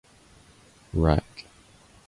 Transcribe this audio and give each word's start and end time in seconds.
Rec. 0.95 1.45